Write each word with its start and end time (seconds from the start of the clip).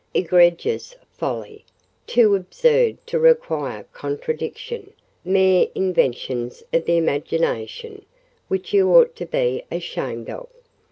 "Egregious 0.15 0.95
folly—too 1.11 2.33
absurd 2.35 2.97
to 3.05 3.19
require 3.19 3.83
contradiction—mere 3.93 5.67
inventions 5.75 6.63
of 6.73 6.85
the 6.85 6.97
imagination, 6.97 8.03
which 8.47 8.73
you 8.73 8.89
ought 8.95 9.15
to 9.15 9.27
be 9.27 9.61
ashamed 9.71 10.27
of. 10.27 10.47